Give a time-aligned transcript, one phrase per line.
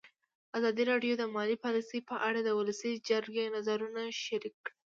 [0.57, 4.73] ازادي راډیو د مالي پالیسي په اړه د ولسي جرګې نظرونه شریک کړي.